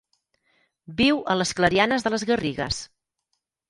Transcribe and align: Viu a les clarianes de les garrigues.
Viu 1.03 1.21
a 1.33 1.37
les 1.43 1.53
clarianes 1.61 2.09
de 2.09 2.17
les 2.17 2.29
garrigues. 2.35 2.85